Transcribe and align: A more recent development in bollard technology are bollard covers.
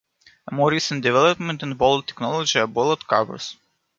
A 0.47 0.51
more 0.55 0.71
recent 0.71 1.03
development 1.03 1.61
in 1.61 1.75
bollard 1.75 2.07
technology 2.07 2.57
are 2.57 2.65
bollard 2.65 3.05
covers. 3.07 3.55